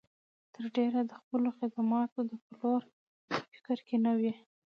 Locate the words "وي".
4.19-4.33